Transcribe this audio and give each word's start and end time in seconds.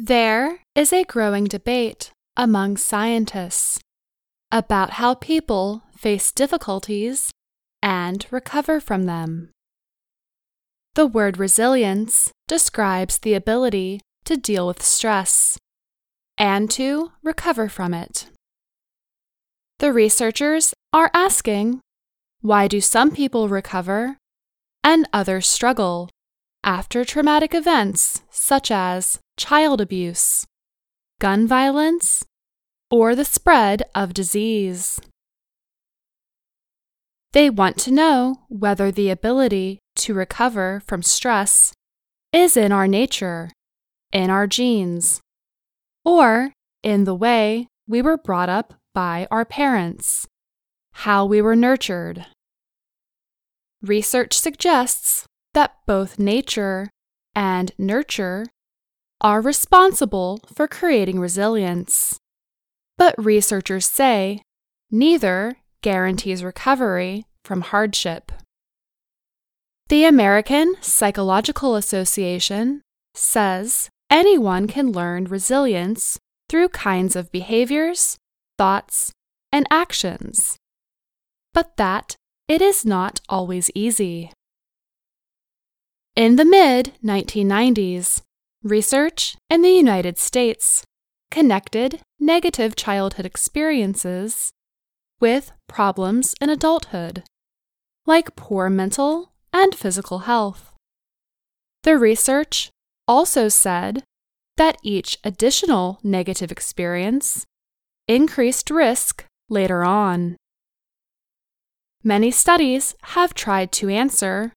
There 0.00 0.60
is 0.76 0.92
a 0.92 1.02
growing 1.02 1.46
debate 1.46 2.12
among 2.36 2.76
scientists 2.76 3.80
about 4.52 4.90
how 4.90 5.14
people 5.14 5.82
face 5.96 6.30
difficulties 6.30 7.32
and 7.82 8.24
recover 8.30 8.78
from 8.78 9.06
them. 9.06 9.50
The 10.94 11.04
word 11.04 11.36
resilience 11.36 12.30
describes 12.46 13.18
the 13.18 13.34
ability 13.34 14.00
to 14.26 14.36
deal 14.36 14.68
with 14.68 14.84
stress 14.84 15.58
and 16.38 16.70
to 16.70 17.10
recover 17.24 17.68
from 17.68 17.92
it. 17.92 18.28
The 19.80 19.92
researchers 19.92 20.74
are 20.92 21.10
asking 21.12 21.80
why 22.40 22.68
do 22.68 22.80
some 22.80 23.10
people 23.10 23.48
recover 23.48 24.16
and 24.84 25.08
others 25.12 25.48
struggle 25.48 26.08
after 26.62 27.04
traumatic 27.04 27.52
events 27.52 28.22
such 28.30 28.70
as 28.70 29.18
child 29.38 29.80
abuse, 29.80 30.44
gun 31.20 31.46
violence, 31.46 32.24
or 32.90 33.14
the 33.14 33.24
spread 33.24 33.82
of 33.94 34.12
disease. 34.12 35.00
They 37.32 37.48
want 37.48 37.78
to 37.78 37.90
know 37.90 38.40
whether 38.48 38.90
the 38.90 39.10
ability 39.10 39.78
to 39.96 40.14
recover 40.14 40.82
from 40.86 41.02
stress 41.02 41.72
is 42.32 42.56
in 42.56 42.72
our 42.72 42.88
nature, 42.88 43.50
in 44.12 44.28
our 44.28 44.46
genes, 44.46 45.20
or 46.04 46.52
in 46.82 47.04
the 47.04 47.14
way 47.14 47.68
we 47.86 48.02
were 48.02 48.16
brought 48.16 48.48
up 48.48 48.74
by 48.94 49.26
our 49.30 49.44
parents, 49.44 50.26
how 50.92 51.24
we 51.24 51.40
were 51.40 51.56
nurtured. 51.56 52.26
Research 53.82 54.38
suggests 54.38 55.26
that 55.54 55.74
both 55.86 56.18
nature 56.18 56.90
and 57.34 57.72
nurture 57.78 58.46
are 59.20 59.40
responsible 59.40 60.40
for 60.52 60.68
creating 60.68 61.18
resilience. 61.18 62.18
But 62.96 63.14
researchers 63.16 63.86
say 63.86 64.42
neither 64.90 65.56
guarantees 65.82 66.44
recovery 66.44 67.24
from 67.44 67.62
hardship. 67.62 68.32
The 69.88 70.04
American 70.04 70.74
Psychological 70.80 71.74
Association 71.74 72.82
says 73.14 73.88
anyone 74.10 74.66
can 74.66 74.92
learn 74.92 75.24
resilience 75.24 76.18
through 76.48 76.68
kinds 76.70 77.16
of 77.16 77.32
behaviors, 77.32 78.18
thoughts, 78.58 79.12
and 79.50 79.66
actions, 79.70 80.56
but 81.54 81.76
that 81.76 82.16
it 82.48 82.60
is 82.60 82.84
not 82.84 83.20
always 83.28 83.70
easy. 83.74 84.30
In 86.16 86.36
the 86.36 86.44
mid 86.44 86.92
1990s, 87.04 88.22
research 88.62 89.36
in 89.48 89.62
the 89.62 89.70
United 89.70 90.18
States 90.18 90.84
connected 91.30 92.00
negative 92.18 92.74
childhood 92.74 93.26
experiences 93.26 94.50
with 95.20 95.52
problems 95.68 96.34
in 96.40 96.50
adulthood, 96.50 97.22
like 98.06 98.36
poor 98.36 98.68
mental 98.70 99.32
and 99.52 99.74
physical 99.74 100.20
health. 100.20 100.72
The 101.82 101.96
research 101.96 102.70
also 103.06 103.48
said 103.48 104.02
that 104.56 104.78
each 104.82 105.18
additional 105.22 106.00
negative 106.02 106.50
experience 106.50 107.46
increased 108.06 108.70
risk 108.70 109.24
later 109.48 109.84
on. 109.84 110.36
Many 112.02 112.30
studies 112.30 112.94
have 113.14 113.34
tried 113.34 113.72
to 113.72 113.88
answer 113.88 114.52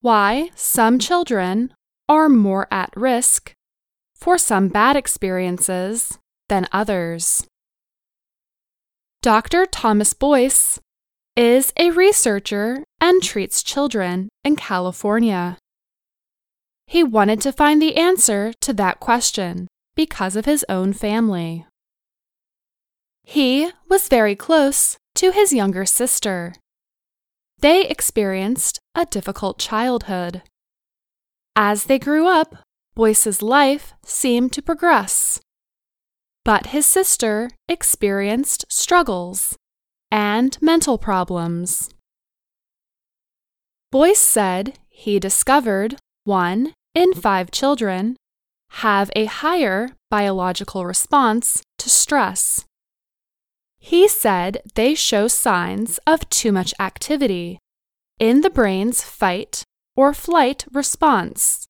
why 0.00 0.50
some 0.54 0.98
children 0.98 1.72
are 2.08 2.28
more 2.28 2.68
at 2.70 2.92
risk 2.96 3.52
for 4.14 4.38
some 4.38 4.68
bad 4.68 4.96
experiences 4.96 6.18
than 6.48 6.68
others. 6.72 7.46
Dr. 9.22 9.66
Thomas 9.66 10.12
Boyce 10.12 10.78
is 11.36 11.72
a 11.76 11.90
researcher 11.90 12.84
and 13.00 13.22
treats 13.22 13.62
children 13.62 14.28
in 14.44 14.56
California. 14.56 15.58
He 16.86 17.02
wanted 17.02 17.40
to 17.42 17.52
find 17.52 17.82
the 17.82 17.96
answer 17.96 18.52
to 18.60 18.72
that 18.74 19.00
question 19.00 19.66
because 19.96 20.36
of 20.36 20.44
his 20.44 20.64
own 20.68 20.92
family. 20.92 21.66
He 23.24 23.70
was 23.88 24.08
very 24.08 24.36
close 24.36 24.96
to 25.16 25.32
his 25.32 25.52
younger 25.52 25.84
sister. 25.84 26.54
They 27.58 27.86
experienced 27.86 28.78
a 28.94 29.06
difficult 29.06 29.58
childhood. 29.58 30.42
As 31.58 31.84
they 31.84 31.98
grew 31.98 32.28
up, 32.28 32.54
Boyce's 32.94 33.40
life 33.40 33.94
seemed 34.04 34.52
to 34.52 34.62
progress. 34.62 35.40
But 36.44 36.66
his 36.66 36.84
sister 36.84 37.50
experienced 37.66 38.66
struggles 38.68 39.56
and 40.10 40.56
mental 40.60 40.98
problems. 40.98 41.88
Boyce 43.90 44.20
said 44.20 44.78
he 44.90 45.18
discovered 45.18 45.96
one 46.24 46.74
in 46.94 47.14
five 47.14 47.50
children 47.50 48.16
have 48.70 49.10
a 49.16 49.24
higher 49.24 49.90
biological 50.10 50.84
response 50.84 51.62
to 51.78 51.88
stress. 51.88 52.66
He 53.78 54.08
said 54.08 54.60
they 54.74 54.94
show 54.94 55.28
signs 55.28 55.98
of 56.06 56.28
too 56.28 56.52
much 56.52 56.74
activity 56.78 57.58
in 58.18 58.42
the 58.42 58.50
brain's 58.50 59.02
fight 59.02 59.64
or 59.96 60.12
flight 60.12 60.64
response, 60.70 61.66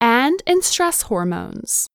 and 0.00 0.42
in 0.46 0.62
stress 0.62 1.02
hormones. 1.02 1.86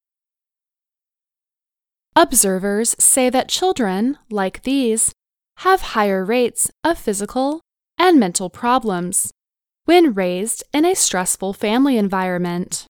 Observers 2.15 2.95
say 2.97 3.29
that 3.29 3.49
children, 3.49 4.17
like 4.29 4.63
these, 4.63 5.13
have 5.57 5.81
higher 5.81 6.23
rates 6.23 6.71
of 6.83 6.97
physical 6.97 7.61
and 7.97 8.19
mental 8.19 8.49
problems 8.49 9.31
when 9.85 10.13
raised 10.13 10.63
in 10.73 10.85
a 10.85 10.95
stressful 10.95 11.53
family 11.53 11.97
environment. 11.97 12.85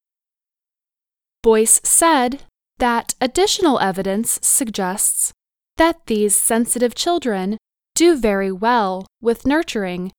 Boyce 1.44 1.80
said 1.84 2.42
that 2.78 3.16
additional 3.22 3.80
evidence 3.80 4.40
suggests 4.42 5.32
that 5.78 6.06
these 6.08 6.36
sensitive 6.36 6.96
children 6.96 7.58
do 7.96 8.18
very 8.18 8.52
well 8.52 9.06
with 9.22 9.46
nurturing 9.46 10.12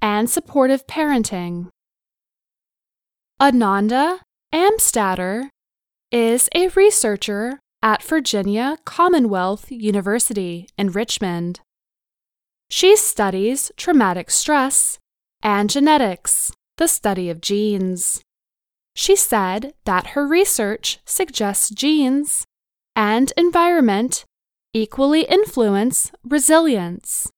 and 0.00 0.30
supportive 0.30 0.86
parenting. 0.86 1.68
Ananda 3.38 4.20
Amstadter 4.50 5.50
is 6.10 6.48
a 6.54 6.68
researcher 6.68 7.60
at 7.82 8.02
Virginia 8.02 8.78
Commonwealth 8.86 9.70
University 9.70 10.70
in 10.78 10.90
Richmond. 10.90 11.60
She 12.70 12.96
studies 12.96 13.70
traumatic 13.76 14.30
stress 14.30 14.98
and 15.42 15.68
genetics, 15.68 16.50
the 16.78 16.88
study 16.88 17.28
of 17.28 17.42
genes. 17.42 18.22
She 18.94 19.14
said 19.14 19.74
that 19.84 20.08
her 20.08 20.26
research 20.26 21.00
suggests 21.04 21.68
genes 21.68 22.46
and 22.96 23.34
environment 23.36 24.24
equally 24.72 25.24
influence 25.24 26.10
resilience. 26.24 27.30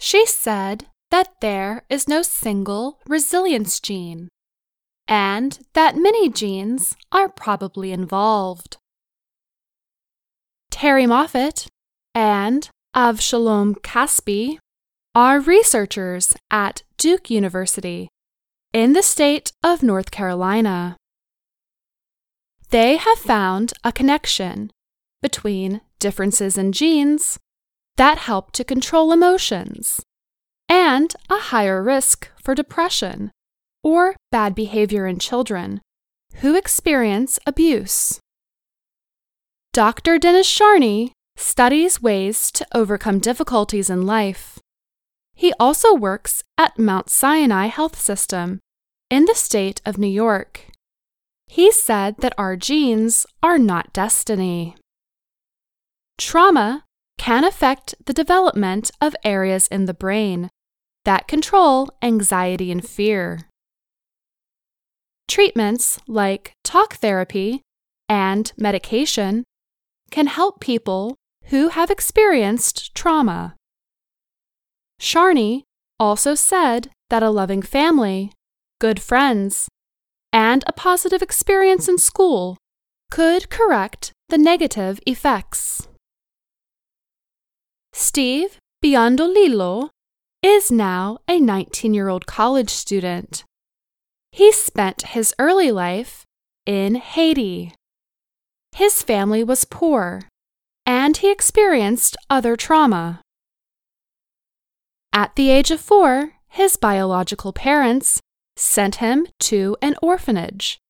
She 0.00 0.26
said 0.26 0.86
that 1.12 1.34
there 1.40 1.84
is 1.88 2.08
no 2.08 2.22
single 2.22 2.98
resilience 3.06 3.78
gene 3.78 4.28
and 5.08 5.58
that 5.74 5.96
many 5.96 6.28
genes 6.28 6.96
are 7.12 7.28
probably 7.28 7.92
involved. 7.92 8.78
Terrie 10.70 11.08
Moffitt 11.08 11.68
and 12.14 12.68
Avshalom 12.94 13.74
Caspi 13.82 14.58
are 15.14 15.40
researchers 15.40 16.34
at 16.50 16.82
Duke 16.98 17.30
University 17.30 18.08
in 18.72 18.92
the 18.92 19.02
state 19.02 19.52
of 19.62 19.82
North 19.82 20.10
Carolina. 20.10 20.96
They 22.70 22.96
have 22.96 23.18
found 23.18 23.72
a 23.84 23.92
connection 23.92 24.70
between 25.22 25.80
differences 25.98 26.58
in 26.58 26.72
genes 26.72 27.38
that 27.96 28.18
help 28.18 28.52
to 28.52 28.64
control 28.64 29.12
emotions 29.12 30.02
and 30.68 31.14
a 31.30 31.36
higher 31.36 31.82
risk 31.82 32.28
for 32.42 32.54
depression 32.54 33.30
or 33.86 34.16
bad 34.32 34.52
behavior 34.52 35.06
in 35.06 35.16
children 35.16 35.80
who 36.40 36.56
experience 36.56 37.38
abuse. 37.46 38.18
Dr. 39.72 40.18
Dennis 40.18 40.52
Charney 40.52 41.12
studies 41.36 42.02
ways 42.02 42.50
to 42.50 42.66
overcome 42.74 43.20
difficulties 43.20 43.88
in 43.88 44.04
life. 44.04 44.58
He 45.36 45.52
also 45.60 45.94
works 45.94 46.42
at 46.58 46.76
Mount 46.76 47.10
Sinai 47.10 47.66
Health 47.66 47.96
System 47.96 48.58
in 49.08 49.26
the 49.26 49.36
state 49.36 49.80
of 49.86 49.98
New 49.98 50.08
York. 50.08 50.62
He 51.46 51.70
said 51.70 52.16
that 52.18 52.34
our 52.36 52.56
genes 52.56 53.24
are 53.40 53.58
not 53.58 53.92
destiny. 53.92 54.74
Trauma 56.18 56.82
can 57.18 57.44
affect 57.44 57.94
the 58.04 58.12
development 58.12 58.90
of 59.00 59.14
areas 59.22 59.68
in 59.68 59.84
the 59.84 59.94
brain 59.94 60.50
that 61.04 61.28
control 61.28 61.88
anxiety 62.02 62.72
and 62.72 62.84
fear. 62.84 63.46
Treatments 65.28 65.98
like 66.06 66.52
talk 66.62 66.94
therapy 66.94 67.62
and 68.08 68.52
medication 68.56 69.44
can 70.10 70.26
help 70.28 70.60
people 70.60 71.16
who 71.46 71.68
have 71.70 71.90
experienced 71.90 72.94
trauma. 72.94 73.54
Charney 74.98 75.64
also 75.98 76.34
said 76.34 76.90
that 77.10 77.22
a 77.22 77.30
loving 77.30 77.62
family, 77.62 78.32
good 78.80 79.00
friends, 79.00 79.68
and 80.32 80.64
a 80.66 80.72
positive 80.72 81.22
experience 81.22 81.88
in 81.88 81.98
school 81.98 82.56
could 83.10 83.50
correct 83.50 84.12
the 84.28 84.38
negative 84.38 85.00
effects. 85.06 85.88
Steve 87.92 88.58
Biondolillo 88.84 89.88
is 90.42 90.70
now 90.70 91.18
a 91.28 91.40
19 91.40 91.94
year 91.94 92.08
old 92.08 92.26
college 92.26 92.70
student. 92.70 93.44
He 94.36 94.52
spent 94.52 95.16
his 95.16 95.32
early 95.38 95.72
life 95.72 96.26
in 96.66 96.96
Haiti. 96.96 97.72
His 98.72 99.02
family 99.02 99.42
was 99.42 99.64
poor, 99.64 100.28
and 100.84 101.16
he 101.16 101.32
experienced 101.32 102.18
other 102.28 102.54
trauma. 102.54 103.22
At 105.10 105.36
the 105.36 105.48
age 105.48 105.70
of 105.70 105.80
four, 105.80 106.34
his 106.48 106.76
biological 106.76 107.54
parents 107.54 108.20
sent 108.58 108.96
him 108.96 109.26
to 109.48 109.78
an 109.80 109.96
orphanage, 110.02 110.80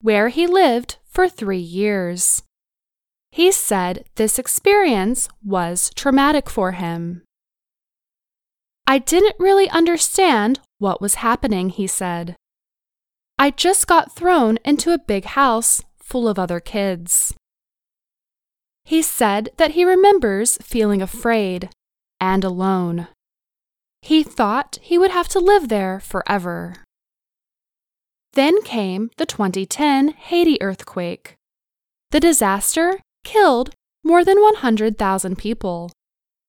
where 0.00 0.26
he 0.26 0.48
lived 0.48 0.96
for 1.04 1.28
three 1.28 1.62
years. 1.80 2.42
He 3.30 3.52
said 3.52 4.04
this 4.16 4.36
experience 4.36 5.28
was 5.44 5.92
traumatic 5.94 6.50
for 6.50 6.72
him. 6.72 7.22
I 8.84 8.98
didn't 8.98 9.36
really 9.38 9.70
understand 9.70 10.58
what 10.78 11.00
was 11.00 11.22
happening, 11.22 11.68
he 11.68 11.86
said. 11.86 12.34
I 13.38 13.50
just 13.50 13.86
got 13.86 14.12
thrown 14.12 14.58
into 14.64 14.92
a 14.92 14.98
big 14.98 15.24
house 15.24 15.82
full 15.98 16.26
of 16.26 16.38
other 16.38 16.58
kids. 16.58 17.34
He 18.84 19.02
said 19.02 19.50
that 19.58 19.72
he 19.72 19.84
remembers 19.84 20.56
feeling 20.62 21.02
afraid 21.02 21.68
and 22.18 22.44
alone. 22.44 23.08
He 24.00 24.22
thought 24.22 24.78
he 24.80 24.96
would 24.96 25.10
have 25.10 25.28
to 25.28 25.40
live 25.40 25.68
there 25.68 26.00
forever. 26.00 26.76
Then 28.32 28.62
came 28.62 29.10
the 29.16 29.26
2010 29.26 30.10
Haiti 30.10 30.62
earthquake. 30.62 31.34
The 32.12 32.20
disaster 32.20 33.00
killed 33.24 33.70
more 34.04 34.24
than 34.24 34.40
100,000 34.40 35.36
people 35.36 35.90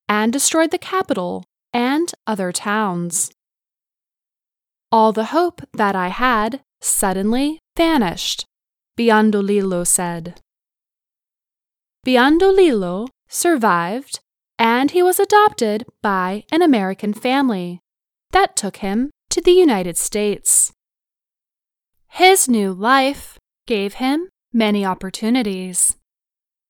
and 0.07 0.31
destroyed 0.31 0.71
the 0.71 0.77
capital 0.77 1.43
and 1.73 2.13
other 2.25 2.51
towns. 2.51 3.31
All 4.91 5.11
the 5.11 5.25
hope 5.25 5.61
that 5.73 5.95
I 5.95 6.09
had 6.09 6.61
suddenly 6.81 7.59
vanished, 7.75 8.45
Biondolillo 8.97 9.85
said. 9.85 10.41
Biondolillo 12.05 13.07
survived 13.27 14.19
and 14.59 14.91
he 14.91 15.03
was 15.03 15.19
adopted 15.19 15.85
by 16.01 16.43
an 16.51 16.61
American 16.61 17.13
family 17.13 17.79
that 18.31 18.55
took 18.55 18.77
him 18.77 19.11
to 19.29 19.41
the 19.41 19.51
United 19.51 19.97
States. 19.97 20.71
His 22.09 22.47
new 22.47 22.73
life 22.73 23.37
gave 23.67 23.95
him 23.95 24.29
many 24.51 24.85
opportunities, 24.85 25.95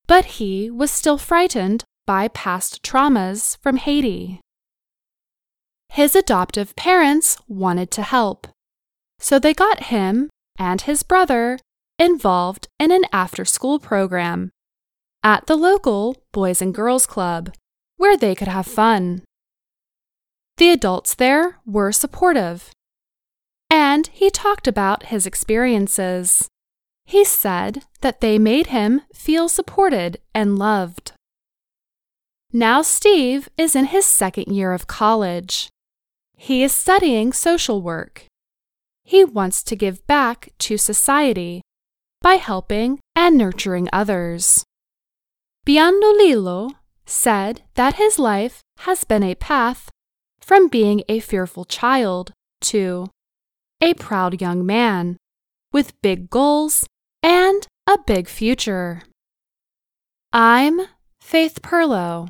but 0.08 0.26
he 0.26 0.70
was 0.70 0.92
still 0.92 1.18
frightened 1.18 1.84
by 2.06 2.28
past 2.30 2.84
traumas 2.84 3.58
from 3.62 3.78
Haiti. 3.78 4.42
His 5.90 6.16
adoptive 6.16 6.76
parents 6.76 7.38
wanted 7.48 7.92
to 7.92 8.02
help, 8.02 8.48
so 9.20 9.40
they 9.40 9.54
got 9.54 9.86
him 9.86 10.30
and 10.58 10.82
his 10.82 11.04
brother 11.04 11.60
involved 12.00 12.68
in 12.80 12.92
an 12.92 13.04
after 13.12 13.46
school 13.46 13.80
program 13.80 14.52
at 15.24 15.48
the 15.48 15.56
local 15.56 16.24
Boys 16.32 16.62
and 16.62 16.74
Girls 16.74 17.08
Club 17.08 17.54
where 17.98 18.16
they 18.16 18.36
could 18.36 18.48
have 18.48 18.68
fun. 18.68 19.24
The 20.58 20.70
adults 20.70 21.16
there 21.16 21.58
were 21.66 21.92
supportive, 21.92 22.72
and 23.70 24.08
he 24.08 24.30
talked 24.30 24.68
about 24.68 25.08
his 25.08 25.26
experiences. 25.26 26.48
He 27.06 27.24
said 27.24 27.84
that 28.02 28.22
they 28.22 28.40
made 28.40 28.68
him 28.68 29.02
feel 29.14 29.50
supported 29.50 30.20
and 30.34 30.58
loved. 30.58 31.12
Now, 32.54 32.82
Steve 32.82 33.50
is 33.58 33.76
in 33.76 33.86
his 33.86 34.06
second 34.06 34.54
year 34.54 34.74
of 34.74 34.88
college. 34.88 35.70
He 36.36 36.64
is 36.64 36.72
studying 36.72 37.34
social 37.34 37.82
work. 37.82 38.26
He 39.08 39.24
wants 39.24 39.64
to 39.64 39.78
give 39.78 40.06
back 40.06 40.50
to 40.68 40.78
society 40.78 41.62
by 42.22 42.34
helping 42.34 43.00
and 43.16 43.38
nurturing 43.38 43.88
others. 43.94 44.66
Biondolillo 45.66 46.72
said 47.06 47.62
that 47.76 47.94
his 47.94 48.20
life 48.20 48.60
has 48.80 49.06
been 49.06 49.24
a 49.24 49.36
path 49.36 49.90
from 50.42 50.68
being 50.68 51.04
a 51.08 51.22
fearful 51.22 51.64
child 51.64 52.34
to 52.64 53.08
a 53.80 53.94
proud 53.94 54.42
young 54.42 54.66
man 54.66 55.16
with 55.72 56.02
big 56.02 56.30
goals 56.30 56.86
and 57.24 57.66
a 57.88 57.98
big 58.06 58.28
future. 58.28 59.04
I'm 60.34 60.82
Faith 61.22 61.62
Pirlo. 61.62 62.28